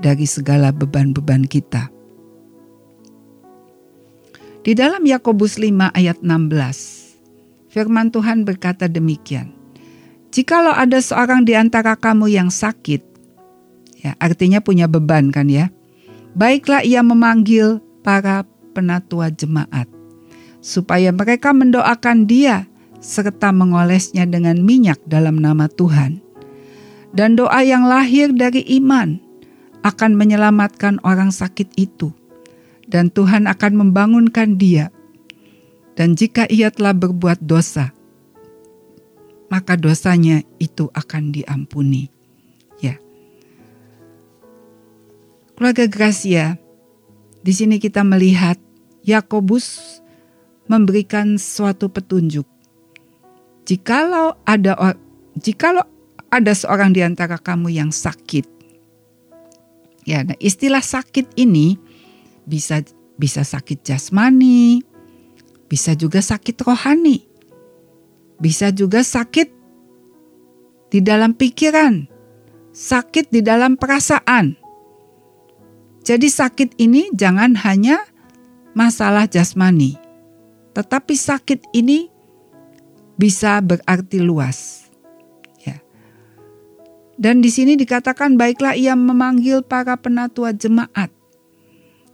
dari 0.00 0.28
segala 0.28 0.70
beban-beban 0.70 1.48
kita. 1.48 1.88
Di 4.66 4.74
dalam 4.74 5.06
Yakobus 5.06 5.62
5 5.62 5.94
ayat 5.94 6.18
16, 6.26 7.05
firman 7.76 8.08
Tuhan 8.08 8.48
berkata 8.48 8.88
demikian. 8.88 9.52
Jikalau 10.32 10.72
ada 10.72 10.96
seorang 10.96 11.44
di 11.44 11.52
antara 11.52 11.92
kamu 11.92 12.32
yang 12.32 12.48
sakit, 12.48 13.04
ya 14.00 14.16
artinya 14.16 14.64
punya 14.64 14.88
beban 14.88 15.28
kan 15.28 15.52
ya, 15.52 15.68
baiklah 16.32 16.80
ia 16.80 17.04
memanggil 17.04 17.84
para 18.00 18.48
penatua 18.72 19.28
jemaat, 19.28 19.84
supaya 20.64 21.12
mereka 21.12 21.52
mendoakan 21.52 22.24
dia 22.24 22.64
serta 23.04 23.52
mengolesnya 23.52 24.24
dengan 24.24 24.56
minyak 24.64 24.96
dalam 25.04 25.36
nama 25.36 25.68
Tuhan. 25.68 26.24
Dan 27.12 27.36
doa 27.36 27.60
yang 27.64 27.88
lahir 27.88 28.32
dari 28.32 28.60
iman 28.80 29.20
akan 29.84 30.16
menyelamatkan 30.16 31.00
orang 31.00 31.32
sakit 31.32 31.72
itu 31.80 32.12
dan 32.88 33.08
Tuhan 33.12 33.48
akan 33.48 33.72
membangunkan 33.72 34.56
dia. 34.56 34.92
Dan 35.96 36.12
jika 36.12 36.44
ia 36.52 36.68
telah 36.68 36.92
berbuat 36.92 37.40
dosa, 37.40 37.96
maka 39.48 39.80
dosanya 39.80 40.44
itu 40.60 40.92
akan 40.92 41.32
diampuni. 41.32 42.12
Ya. 42.78 43.00
Keluarga 45.56 45.88
Gracia, 45.88 46.60
di 47.40 47.52
sini 47.56 47.80
kita 47.80 48.04
melihat 48.04 48.60
Yakobus 49.08 49.98
memberikan 50.68 51.40
suatu 51.40 51.88
petunjuk. 51.88 52.44
Jikalau 53.66 54.36
ada 54.44 54.94
jikalau 55.38 55.82
ada 56.30 56.52
seorang 56.52 56.92
di 56.92 57.00
antara 57.00 57.38
kamu 57.38 57.72
yang 57.72 57.90
sakit. 57.94 58.44
Ya, 60.06 60.22
nah 60.22 60.38
istilah 60.38 60.82
sakit 60.82 61.34
ini 61.34 61.78
bisa 62.46 62.82
bisa 63.18 63.42
sakit 63.42 63.82
jasmani, 63.82 64.82
bisa 65.66 65.94
juga 65.98 66.22
sakit 66.22 66.56
rohani. 66.62 67.26
Bisa 68.36 68.68
juga 68.70 69.00
sakit 69.00 69.48
di 70.92 71.00
dalam 71.00 71.32
pikiran, 71.32 72.04
sakit 72.70 73.32
di 73.32 73.40
dalam 73.40 73.80
perasaan. 73.80 74.54
Jadi 76.06 76.28
sakit 76.30 76.78
ini 76.78 77.10
jangan 77.16 77.58
hanya 77.66 77.98
masalah 78.76 79.26
jasmani, 79.26 79.98
tetapi 80.76 81.16
sakit 81.16 81.72
ini 81.74 82.12
bisa 83.16 83.58
berarti 83.64 84.20
luas. 84.20 84.86
Ya. 85.64 85.80
Dan 87.18 87.40
di 87.42 87.50
sini 87.50 87.74
dikatakan 87.74 88.36
baiklah 88.38 88.76
ia 88.76 88.94
memanggil 88.94 89.64
para 89.64 89.96
penatua 89.98 90.54
jemaat 90.54 91.10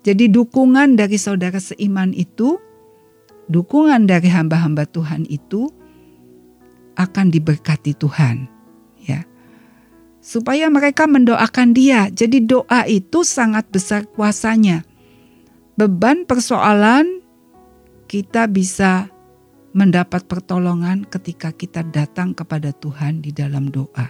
jadi 0.03 0.27
dukungan 0.27 0.99
dari 0.99 1.15
saudara 1.15 1.62
seiman 1.62 2.11
itu, 2.11 2.59
dukungan 3.53 4.09
dari 4.09 4.33
hamba-hamba 4.33 4.88
Tuhan 4.88 5.29
itu 5.29 5.69
akan 6.97 7.29
diberkati 7.29 7.93
Tuhan, 7.97 8.49
ya. 9.05 9.29
Supaya 10.23 10.73
mereka 10.73 11.05
mendoakan 11.05 11.77
dia. 11.77 12.09
Jadi 12.09 12.47
doa 12.47 12.88
itu 12.88 13.27
sangat 13.27 13.69
besar 13.69 14.09
kuasanya. 14.09 14.87
Beban 15.77 16.25
persoalan 16.25 17.21
kita 18.09 18.49
bisa 18.49 19.11
mendapat 19.73 20.25
pertolongan 20.29 21.05
ketika 21.09 21.51
kita 21.51 21.85
datang 21.85 22.33
kepada 22.33 22.71
Tuhan 22.73 23.21
di 23.21 23.35
dalam 23.35 23.69
doa. 23.69 24.09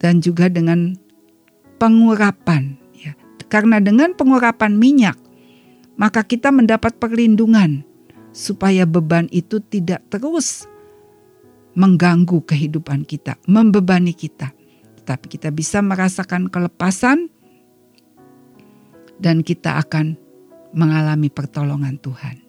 Dan 0.00 0.24
juga 0.24 0.48
dengan 0.48 0.96
pengurapan 1.76 2.80
karena 3.50 3.82
dengan 3.82 4.14
pengurapan 4.14 4.78
minyak, 4.78 5.18
maka 6.00 6.24
kita 6.24 6.48
mendapat 6.48 6.96
perlindungan 6.96 7.84
supaya 8.32 8.88
beban 8.88 9.28
itu 9.28 9.60
tidak 9.60 10.00
terus 10.08 10.64
mengganggu 11.76 12.40
kehidupan 12.40 13.04
kita, 13.04 13.36
membebani 13.44 14.16
kita. 14.16 14.56
Tetapi 14.96 15.26
kita 15.28 15.52
bisa 15.52 15.84
merasakan 15.84 16.48
kelepasan 16.48 17.28
dan 19.20 19.44
kita 19.44 19.76
akan 19.76 20.16
mengalami 20.72 21.28
pertolongan 21.28 22.00
Tuhan. 22.00 22.40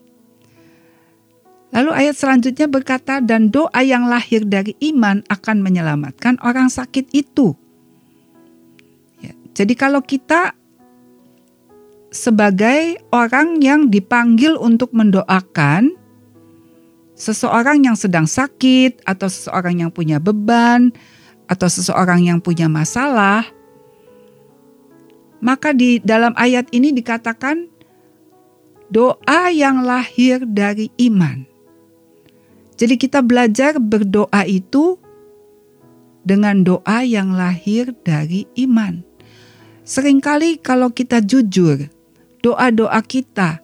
Lalu 1.72 1.92
ayat 1.92 2.16
selanjutnya 2.20 2.68
berkata, 2.68 3.24
dan 3.24 3.52
doa 3.52 3.80
yang 3.84 4.08
lahir 4.08 4.44
dari 4.44 4.76
iman 4.92 5.24
akan 5.28 5.64
menyelamatkan 5.64 6.36
orang 6.44 6.68
sakit 6.68 7.12
itu. 7.16 7.56
Ya, 9.24 9.32
jadi 9.56 9.72
kalau 9.80 10.04
kita 10.04 10.56
sebagai 12.12 13.00
orang 13.15 13.63
yang 13.63 13.88
dipanggil 13.88 14.60
untuk 14.60 14.91
mendoakan 14.91 15.95
seseorang 17.15 17.88
yang 17.88 17.95
sedang 17.95 18.28
sakit 18.28 19.08
atau 19.08 19.32
seseorang 19.32 19.88
yang 19.88 19.91
punya 19.95 20.19
beban 20.19 20.91
atau 21.47 21.71
seseorang 21.71 22.28
yang 22.28 22.43
punya 22.43 22.67
masalah. 22.67 23.47
Maka 25.41 25.74
di 25.74 25.97
dalam 26.04 26.36
ayat 26.38 26.69
ini 26.76 26.93
dikatakan 26.93 27.65
doa 28.91 29.50
yang 29.50 29.82
lahir 29.82 30.43
dari 30.43 30.91
iman. 31.08 31.47
Jadi 32.76 33.00
kita 33.00 33.24
belajar 33.24 33.80
berdoa 33.80 34.43
itu 34.45 35.00
dengan 36.21 36.62
doa 36.62 37.02
yang 37.02 37.34
lahir 37.34 37.95
dari 38.06 38.45
iman. 38.67 39.02
Seringkali 39.82 40.62
kalau 40.62 40.93
kita 40.93 41.26
jujur, 41.26 41.89
doa-doa 42.41 42.99
kita 43.06 43.62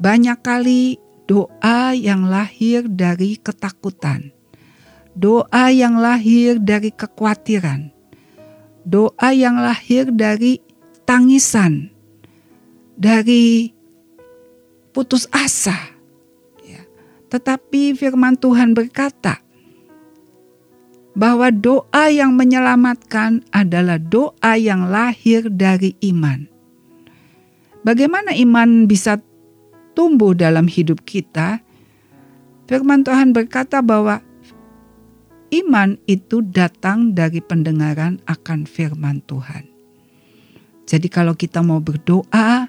banyak 0.00 0.40
kali 0.40 0.96
doa 1.30 1.94
yang 1.94 2.26
lahir 2.26 2.90
dari 2.90 3.38
ketakutan, 3.38 4.34
doa 5.14 5.70
yang 5.70 6.02
lahir 6.02 6.58
dari 6.58 6.90
kekhawatiran, 6.90 7.94
doa 8.82 9.30
yang 9.30 9.62
lahir 9.62 10.10
dari 10.10 10.58
tangisan, 11.06 11.94
dari 12.98 13.70
putus 14.90 15.30
asa. 15.30 15.94
Ya. 16.66 16.82
Tetapi 17.30 17.94
firman 17.94 18.34
Tuhan 18.34 18.74
berkata 18.74 19.38
bahwa 21.14 21.54
doa 21.54 22.10
yang 22.10 22.34
menyelamatkan 22.34 23.46
adalah 23.54 24.02
doa 24.02 24.58
yang 24.58 24.90
lahir 24.90 25.46
dari 25.46 25.94
iman. 26.10 26.49
Bagaimana 27.80 28.36
iman 28.36 28.84
bisa 28.84 29.20
tumbuh 29.96 30.36
dalam 30.36 30.68
hidup 30.68 31.00
kita? 31.08 31.64
Firman 32.68 33.02
Tuhan 33.02 33.32
berkata 33.32 33.80
bahwa 33.80 34.20
iman 35.50 35.98
itu 36.06 36.44
datang 36.44 37.16
dari 37.16 37.42
pendengaran 37.42 38.22
akan 38.28 38.68
firman 38.68 39.24
Tuhan. 39.26 39.66
Jadi 40.86 41.08
kalau 41.10 41.34
kita 41.34 41.62
mau 41.62 41.78
berdoa, 41.82 42.66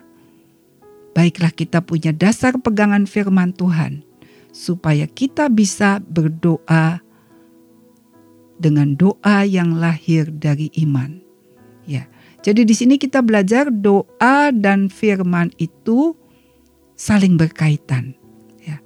baiklah 1.11 1.53
kita 1.53 1.83
punya 1.83 2.13
dasar 2.13 2.57
pegangan 2.57 3.05
firman 3.05 3.53
Tuhan 3.53 4.05
supaya 4.51 5.07
kita 5.07 5.47
bisa 5.51 5.99
berdoa 6.03 7.01
dengan 8.61 8.93
doa 8.93 9.41
yang 9.41 9.81
lahir 9.81 10.29
dari 10.29 10.69
iman. 10.85 11.17
Ya. 11.89 12.05
Jadi 12.41 12.65
di 12.65 12.73
sini 12.73 12.97
kita 12.97 13.21
belajar 13.21 13.69
doa 13.69 14.49
dan 14.49 14.89
firman 14.89 15.53
itu 15.61 16.17
saling 16.97 17.37
berkaitan. 17.37 18.17
Ya. 18.65 18.81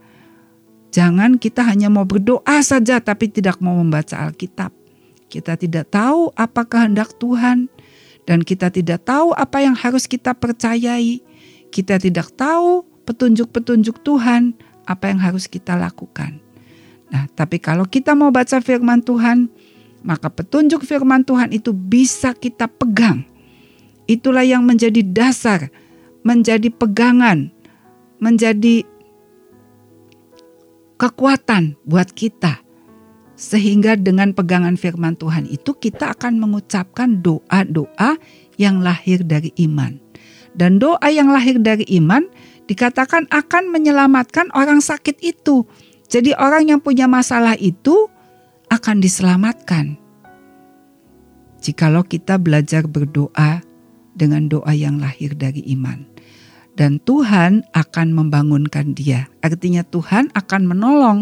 Jangan 0.91 1.39
kita 1.39 1.63
hanya 1.63 1.88
mau 1.88 2.04
berdoa 2.04 2.60
saja 2.60 3.00
tapi 3.00 3.32
tidak 3.32 3.63
mau 3.63 3.76
membaca 3.80 4.20
Alkitab. 4.20 4.72
kita 5.26 5.58
tidak 5.60 5.91
tahu 5.91 6.32
apa 6.38 6.63
kehendak 6.63 7.12
Tuhan, 7.20 7.68
dan 8.26 8.41
kita 8.41 8.74
tidak 8.74 9.06
tahu 9.06 9.36
apa 9.38 9.62
yang 9.62 9.78
harus 9.78 10.10
kita 10.10 10.34
percayai. 10.34 11.22
Kita 11.70 12.00
tidak 12.00 12.32
tahu 12.34 12.88
petunjuk-petunjuk 13.04 14.02
Tuhan, 14.02 14.58
apa 14.88 15.12
yang 15.13 15.20
harus 15.22 15.46
kita 15.46 15.78
lakukan. 15.78 16.41
Nah, 17.13 17.30
tapi 17.38 17.62
kalau 17.62 17.86
kita 17.86 18.18
mau 18.18 18.34
baca 18.34 18.58
firman 18.63 19.04
Tuhan, 19.06 19.50
maka 20.02 20.30
petunjuk 20.32 20.82
firman 20.88 21.22
Tuhan 21.22 21.54
itu 21.54 21.70
bisa 21.74 22.34
kita 22.34 22.65
pegang. 22.65 23.35
Itulah 24.06 24.46
yang 24.46 24.65
menjadi 24.65 25.02
dasar, 25.02 25.74
menjadi 26.22 26.70
pegangan, 26.70 27.50
menjadi 28.22 28.86
kekuatan 30.96 31.76
buat 31.84 32.13
kita 32.13 32.65
sehingga 33.36 34.00
dengan 34.00 34.32
pegangan 34.32 34.80
firman 34.80 35.20
Tuhan 35.20 35.46
itu 35.52 35.76
kita 35.76 36.15
akan 36.15 36.39
mengucapkan 36.39 37.20
doa-doa 37.20 38.15
yang 38.56 38.80
lahir 38.80 39.22
dari 39.28 39.52
iman. 39.60 40.00
Dan 40.56 40.80
doa 40.80 41.04
yang 41.12 41.28
lahir 41.28 41.60
dari 41.60 41.84
iman 42.00 42.24
dikatakan 42.72 43.28
akan 43.28 43.76
menyelamatkan 43.76 44.48
orang 44.56 44.80
sakit 44.80 45.20
itu. 45.20 45.68
Jadi 46.08 46.32
orang 46.39 46.72
yang 46.72 46.80
punya 46.80 47.12
masalah 47.12 47.60
itu 47.60 48.08
akan 48.72 49.04
diselamatkan. 49.04 50.00
Jikalau 51.60 52.08
kita 52.08 52.39
belajar 52.39 52.88
berdoa 52.88 53.60
dengan 54.15 54.47
doa 54.47 54.71
yang 54.71 54.97
lahir 54.97 55.36
dari 55.36 55.62
iman. 55.75 56.08
Dan 56.75 56.99
Tuhan 57.04 57.63
akan 57.71 58.08
membangunkan 58.12 58.95
dia. 58.95 59.32
Artinya 59.39 59.84
Tuhan 59.88 60.28
akan 60.36 60.62
menolong 60.67 61.19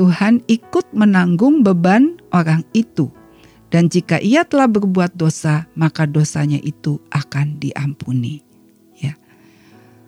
Tuhan 0.00 0.40
ikut 0.48 0.96
menanggung 0.96 1.60
beban 1.60 2.16
orang 2.32 2.64
itu. 2.72 3.12
Dan 3.68 3.92
jika 3.92 4.16
ia 4.16 4.48
telah 4.48 4.64
berbuat 4.64 5.12
dosa, 5.12 5.68
maka 5.76 6.08
dosanya 6.08 6.56
itu 6.64 6.96
akan 7.12 7.60
diampuni. 7.60 8.40
Ya. 8.96 9.14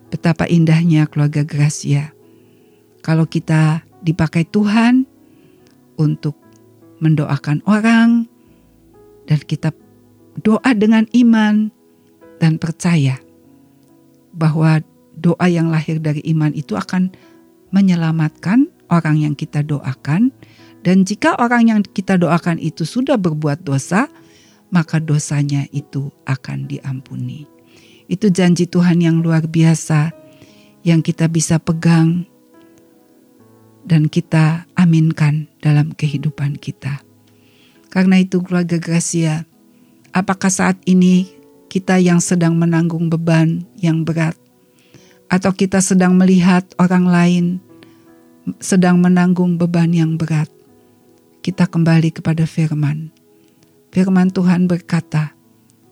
Betapa 0.09 0.49
indahnya 0.49 1.05
keluarga 1.05 1.45
Gracia. 1.45 2.09
Kalau 3.05 3.29
kita 3.29 3.85
dipakai 4.01 4.49
Tuhan 4.49 5.05
untuk 6.01 6.35
mendoakan 6.97 7.61
orang 7.69 8.25
dan 9.29 9.39
kita 9.45 9.71
doa 10.41 10.71
dengan 10.73 11.05
iman 11.13 11.69
dan 12.41 12.57
percaya 12.57 13.21
bahwa 14.33 14.81
doa 15.13 15.45
yang 15.45 15.69
lahir 15.69 16.01
dari 16.01 16.25
iman 16.33 16.49
itu 16.57 16.73
akan 16.73 17.13
menyelamatkan 17.69 18.69
orang 18.89 19.21
yang 19.21 19.33
kita 19.33 19.65
doakan, 19.65 20.33
dan 20.85 21.05
jika 21.05 21.37
orang 21.41 21.69
yang 21.69 21.79
kita 21.81 22.17
doakan 22.17 22.61
itu 22.61 22.85
sudah 22.85 23.17
berbuat 23.17 23.65
dosa, 23.65 24.09
maka 24.73 24.97
dosanya 25.01 25.65
itu 25.73 26.09
akan 26.25 26.69
diampuni. 26.69 27.45
Itu 28.09 28.29
janji 28.29 28.69
Tuhan 28.69 29.01
yang 29.01 29.21
luar 29.21 29.49
biasa 29.49 30.13
yang 30.83 30.99
kita 30.99 31.31
bisa 31.31 31.57
pegang 31.57 32.27
dan 33.87 34.11
kita 34.11 34.67
aminkan 34.75 35.47
dalam 35.63 35.95
kehidupan 35.95 36.59
kita. 36.59 37.01
Karena 37.87 38.19
itu 38.19 38.41
keluarga 38.43 38.81
Gracia, 38.81 39.47
apakah 40.13 40.53
saat 40.53 40.77
ini 40.85 41.27
kita 41.67 41.97
yang 41.97 42.21
sedang 42.21 42.55
menanggung 42.55 43.09
beban 43.09 43.65
yang 43.81 44.05
berat 44.05 44.37
atau 45.27 45.49
kita 45.49 45.81
sedang 45.81 46.13
melihat 46.13 46.63
orang 46.77 47.09
lain 47.09 47.45
sedang 48.59 48.99
menanggung 48.99 49.55
beban 49.55 49.89
yang 49.95 50.19
berat, 50.19 50.51
kita 51.39 51.63
kembali 51.63 52.11
kepada 52.11 52.43
firman. 52.43 53.09
Firman 53.93 54.33
Tuhan 54.33 54.67
berkata 54.67 55.31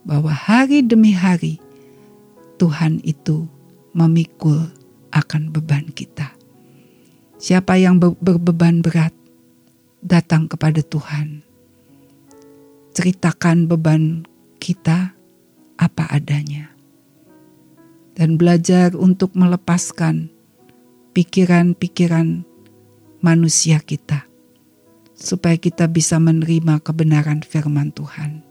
bahwa 0.03 0.33
hari 0.33 0.83
demi 0.83 1.15
hari 1.15 1.61
Tuhan 2.59 2.99
itu 3.07 3.47
memikul 3.95 4.67
akan 5.15 5.53
beban 5.53 5.87
kita. 5.95 6.33
Siapa 7.41 7.77
yang 7.79 7.97
berbeban 7.97 8.85
berat 8.85 9.13
datang 10.01 10.45
kepada 10.45 10.81
Tuhan. 10.85 11.41
Ceritakan 13.01 13.65
beban 13.65 14.29
kita 14.61 15.17
apa 15.81 16.05
adanya. 16.13 16.69
Dan 18.13 18.37
belajar 18.37 18.93
untuk 18.93 19.33
melepaskan 19.33 20.29
pikiran-pikiran 21.09 22.45
manusia 23.25 23.81
kita, 23.81 24.29
supaya 25.17 25.57
kita 25.57 25.89
bisa 25.89 26.21
menerima 26.21 26.77
kebenaran 26.85 27.41
firman 27.41 27.89
Tuhan 27.89 28.45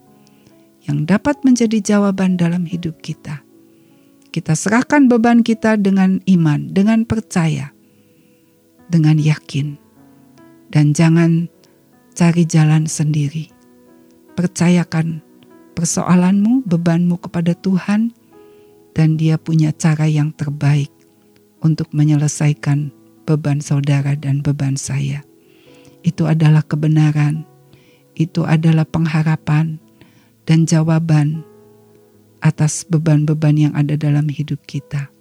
yang 0.82 1.06
dapat 1.06 1.46
menjadi 1.46 1.78
jawaban 1.78 2.34
dalam 2.34 2.66
hidup 2.66 2.98
kita. 3.06 3.46
Kita 4.34 4.58
serahkan 4.58 5.06
beban 5.06 5.46
kita 5.46 5.78
dengan 5.78 6.18
iman, 6.26 6.74
dengan 6.74 7.06
percaya, 7.06 7.70
dengan 8.90 9.14
yakin, 9.14 9.78
dan 10.74 10.90
jangan 10.90 11.46
cari 12.18 12.42
jalan 12.42 12.90
sendiri. 12.90 13.59
Percayakan 14.40 15.20
persoalanmu, 15.76 16.64
bebanmu 16.64 17.20
kepada 17.20 17.52
Tuhan, 17.52 18.08
dan 18.96 19.20
Dia 19.20 19.36
punya 19.36 19.68
cara 19.68 20.08
yang 20.08 20.32
terbaik 20.32 20.88
untuk 21.60 21.92
menyelesaikan 21.92 22.88
beban 23.28 23.60
saudara 23.60 24.16
dan 24.16 24.40
beban 24.40 24.80
saya. 24.80 25.20
Itu 26.00 26.24
adalah 26.24 26.64
kebenaran, 26.64 27.44
itu 28.16 28.48
adalah 28.48 28.88
pengharapan 28.88 29.76
dan 30.48 30.64
jawaban 30.64 31.44
atas 32.40 32.88
beban-beban 32.88 33.60
yang 33.60 33.76
ada 33.76 33.92
dalam 33.92 34.24
hidup 34.32 34.64
kita. 34.64 35.12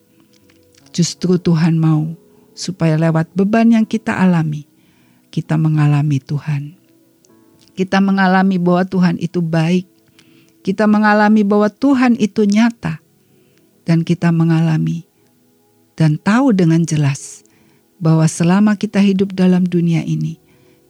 Justru 0.95 1.35
Tuhan 1.35 1.75
mau 1.75 2.15
supaya 2.55 2.95
lewat 2.95 3.35
beban 3.35 3.75
yang 3.75 3.83
kita 3.83 4.15
alami, 4.15 4.63
kita 5.27 5.59
mengalami 5.59 6.23
Tuhan. 6.23 6.78
Kita 7.79 8.03
mengalami 8.03 8.59
bahwa 8.59 8.83
Tuhan 8.83 9.15
itu 9.23 9.39
baik. 9.39 9.87
Kita 10.67 10.83
mengalami 10.83 11.47
bahwa 11.47 11.71
Tuhan 11.71 12.19
itu 12.19 12.43
nyata. 12.43 12.99
Dan 13.87 14.03
kita 14.03 14.35
mengalami 14.35 15.07
dan 15.99 16.15
tahu 16.15 16.55
dengan 16.55 16.87
jelas 16.87 17.43
bahwa 17.99 18.23
selama 18.23 18.79
kita 18.79 19.03
hidup 19.03 19.35
dalam 19.35 19.67
dunia 19.67 19.99
ini, 20.07 20.39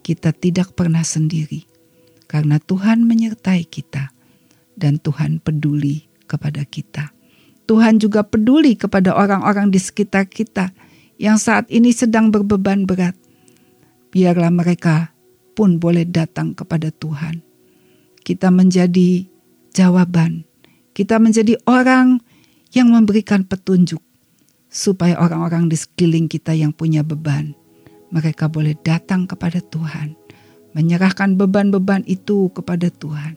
kita 0.06 0.30
tidak 0.30 0.78
pernah 0.78 1.02
sendiri, 1.02 1.66
karena 2.30 2.62
Tuhan 2.62 3.10
menyertai 3.10 3.66
kita 3.66 4.14
dan 4.78 5.02
Tuhan 5.02 5.42
peduli 5.42 6.06
kepada 6.30 6.62
kita. 6.62 7.10
Tuhan 7.66 7.98
juga 7.98 8.22
peduli 8.22 8.78
kepada 8.78 9.18
orang-orang 9.18 9.74
di 9.74 9.82
sekitar 9.82 10.30
kita 10.30 10.70
yang 11.18 11.42
saat 11.42 11.66
ini 11.74 11.90
sedang 11.90 12.30
berbeban 12.30 12.86
berat. 12.86 13.18
Biarlah 14.14 14.54
mereka 14.54 15.14
pun 15.54 15.82
boleh 15.82 16.06
datang 16.08 16.54
kepada 16.54 16.94
Tuhan. 16.94 17.42
Kita 18.22 18.54
menjadi 18.54 19.26
jawaban, 19.74 20.46
kita 20.94 21.18
menjadi 21.18 21.58
orang 21.66 22.22
yang 22.76 22.94
memberikan 22.94 23.46
petunjuk 23.46 24.02
supaya 24.70 25.18
orang-orang 25.18 25.66
di 25.66 25.78
sekeliling 25.78 26.30
kita 26.30 26.54
yang 26.54 26.70
punya 26.70 27.02
beban, 27.02 27.58
mereka 28.14 28.46
boleh 28.46 28.78
datang 28.86 29.26
kepada 29.26 29.58
Tuhan, 29.62 30.14
menyerahkan 30.78 31.34
beban-beban 31.34 32.06
itu 32.06 32.54
kepada 32.54 32.94
Tuhan, 32.94 33.34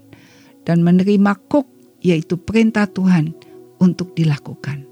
dan 0.68 0.84
menerima 0.84 1.32
kuk, 1.48 1.64
yaitu 2.04 2.36
perintah 2.36 2.84
Tuhan 2.84 3.32
untuk 3.80 4.12
dilakukan. 4.12 4.84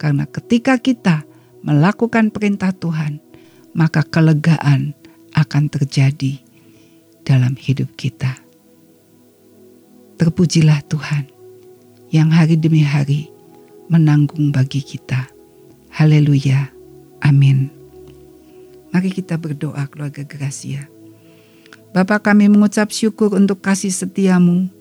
Karena 0.00 0.24
ketika 0.26 0.80
kita 0.80 1.22
melakukan 1.62 2.32
perintah 2.32 2.72
Tuhan, 2.72 3.20
maka 3.76 4.02
kelegaan 4.02 4.96
akan 5.36 5.64
terjadi 5.68 6.40
dalam 7.22 7.54
hidup 7.58 7.92
kita. 7.98 8.38
Terpujilah 10.18 10.82
Tuhan 10.86 11.26
yang 12.14 12.30
hari 12.30 12.54
demi 12.60 12.84
hari 12.84 13.32
menanggung 13.90 14.54
bagi 14.54 14.84
kita 14.84 15.32
Haleluya. 15.92 16.72
Amin. 17.20 17.68
Mari 18.96 19.12
kita 19.12 19.36
berdoa 19.36 19.84
keluarga 19.92 20.24
Gracia. 20.24 20.88
Bapa 21.92 22.16
kami 22.16 22.48
mengucap 22.48 22.88
syukur 22.88 23.36
untuk 23.36 23.60
kasih 23.60 23.92
setiamu 23.92 24.72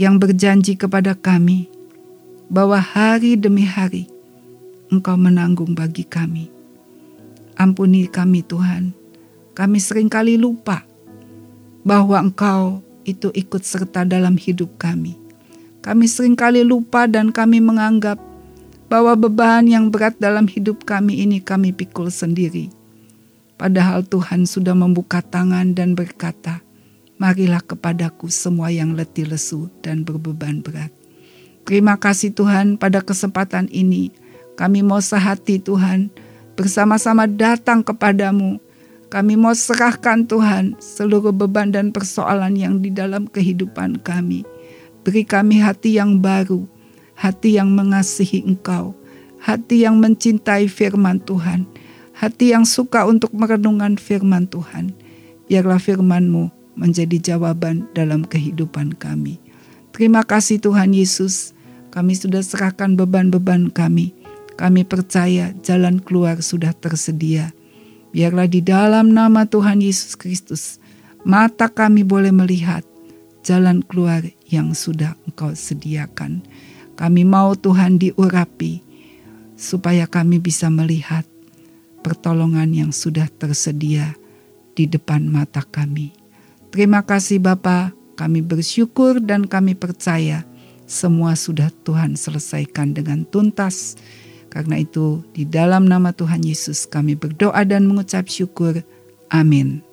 yang 0.00 0.16
berjanji 0.16 0.72
kepada 0.72 1.12
kami 1.12 1.68
bahwa 2.48 2.80
hari 2.80 3.36
demi 3.36 3.68
hari 3.68 4.08
Engkau 4.88 5.20
menanggung 5.20 5.76
bagi 5.76 6.08
kami. 6.08 6.48
Ampuni 7.60 8.08
kami 8.08 8.40
Tuhan, 8.40 8.96
kami 9.52 9.78
sering 9.84 10.08
kali 10.08 10.40
lupa 10.40 10.80
bahwa 11.82 12.20
Engkau 12.20 12.84
itu 13.08 13.32
ikut 13.32 13.64
serta 13.64 14.04
dalam 14.04 14.36
hidup 14.36 14.76
kami. 14.76 15.16
Kami 15.80 16.04
sering 16.04 16.36
kali 16.36 16.60
lupa 16.60 17.08
dan 17.08 17.32
kami 17.32 17.58
menganggap 17.58 18.20
bahwa 18.92 19.16
beban 19.16 19.64
yang 19.64 19.88
berat 19.88 20.18
dalam 20.20 20.44
hidup 20.44 20.84
kami 20.84 21.24
ini 21.24 21.40
kami 21.40 21.72
pikul 21.72 22.12
sendiri. 22.12 22.68
Padahal 23.56 24.04
Tuhan 24.04 24.44
sudah 24.44 24.76
membuka 24.76 25.24
tangan 25.24 25.72
dan 25.72 25.96
berkata 25.96 26.60
marilah 27.20 27.60
kepadaku 27.60 28.32
semua 28.32 28.72
yang 28.72 28.96
letih 28.96 29.28
lesu 29.28 29.68
dan 29.84 30.02
berbeban 30.02 30.64
berat. 30.64 30.88
Terima 31.68 32.00
kasih 32.00 32.32
Tuhan 32.32 32.80
pada 32.80 33.04
kesempatan 33.04 33.68
ini. 33.68 34.08
Kami 34.56 34.80
mau 34.80 34.98
sehati 34.98 35.60
Tuhan, 35.60 36.08
bersama-sama 36.56 37.28
datang 37.28 37.84
kepadamu. 37.84 38.58
Kami 39.10 39.34
mau 39.34 39.50
serahkan 39.50 40.22
Tuhan 40.22 40.78
seluruh 40.78 41.34
beban 41.34 41.74
dan 41.74 41.90
persoalan 41.90 42.54
yang 42.54 42.78
di 42.78 42.94
dalam 42.94 43.26
kehidupan 43.26 44.06
kami. 44.06 44.46
Beri 45.02 45.26
kami 45.26 45.58
hati 45.58 45.98
yang 45.98 46.22
baru, 46.22 46.62
hati 47.18 47.58
yang 47.58 47.74
mengasihi 47.74 48.46
Engkau, 48.46 48.94
hati 49.42 49.82
yang 49.82 49.98
mencintai 49.98 50.70
firman 50.70 51.18
Tuhan, 51.26 51.66
hati 52.14 52.54
yang 52.54 52.62
suka 52.62 53.02
untuk 53.02 53.34
merenungkan 53.34 53.98
firman 53.98 54.46
Tuhan. 54.46 54.94
Biarlah 55.50 55.82
firman-Mu 55.82 56.78
menjadi 56.78 57.34
jawaban 57.34 57.90
dalam 57.98 58.22
kehidupan 58.22 58.94
kami. 58.94 59.42
Terima 59.90 60.22
kasih 60.22 60.62
Tuhan 60.62 60.94
Yesus, 60.94 61.50
kami 61.90 62.14
sudah 62.14 62.46
serahkan 62.46 62.94
beban-beban 62.94 63.74
kami. 63.74 64.14
Kami 64.54 64.86
percaya 64.86 65.50
jalan 65.66 65.98
keluar 65.98 66.38
sudah 66.46 66.70
tersedia. 66.78 67.50
Biarlah 68.10 68.50
di 68.50 68.58
dalam 68.58 69.14
nama 69.14 69.46
Tuhan 69.46 69.78
Yesus 69.82 70.18
Kristus, 70.18 70.82
mata 71.22 71.70
kami 71.70 72.02
boleh 72.02 72.34
melihat 72.34 72.82
jalan 73.46 73.86
keluar 73.86 74.26
yang 74.50 74.74
sudah 74.74 75.14
Engkau 75.30 75.54
sediakan. 75.54 76.42
Kami 76.98 77.22
mau 77.24 77.54
Tuhan 77.56 77.96
diurapi, 77.96 78.82
supaya 79.60 80.08
kami 80.08 80.40
bisa 80.40 80.68
melihat 80.68 81.24
pertolongan 82.00 82.72
yang 82.72 82.90
sudah 82.90 83.28
tersedia 83.28 84.16
di 84.72 84.88
depan 84.88 85.28
mata 85.28 85.60
kami. 85.64 86.12
Terima 86.72 87.04
kasih 87.04 87.40
Bapa, 87.40 87.92
kami 88.16 88.40
bersyukur 88.40 89.20
dan 89.20 89.44
kami 89.44 89.76
percaya 89.76 90.44
semua 90.90 91.38
sudah 91.38 91.70
Tuhan 91.86 92.18
selesaikan 92.18 92.90
dengan 92.90 93.22
tuntas. 93.22 93.94
Karena 94.50 94.82
itu 94.82 95.22
di 95.30 95.46
dalam 95.46 95.86
nama 95.86 96.10
Tuhan 96.10 96.42
Yesus 96.42 96.84
kami 96.90 97.14
berdoa 97.14 97.62
dan 97.62 97.86
mengucap 97.86 98.26
syukur. 98.26 98.82
Amin. 99.30 99.89